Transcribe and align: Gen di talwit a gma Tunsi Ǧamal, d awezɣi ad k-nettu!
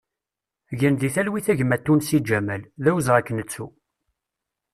Gen 0.79 0.95
di 0.99 1.09
talwit 1.15 1.47
a 1.51 1.53
gma 1.59 1.77
Tunsi 1.79 2.19
Ǧamal, 2.27 2.63
d 2.83 2.85
awezɣi 2.89 3.17
ad 3.19 3.25
k-nettu! 3.27 3.65